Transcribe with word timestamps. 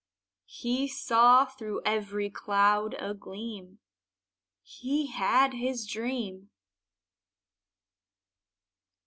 He 0.47 0.87
saw 0.87 1.45
through 1.45 1.83
every 1.85 2.31
cloud 2.31 2.95
a 2.97 3.13
gleam 3.13 3.77
He 4.63 5.11
had 5.11 5.53
his 5.53 5.85
dream. 5.85 6.49